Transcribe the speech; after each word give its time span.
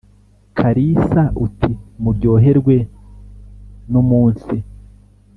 kalisa 0.57 1.23
uti 1.45 1.71
muryoherwe 2.03 2.75
numunsi 3.91 4.55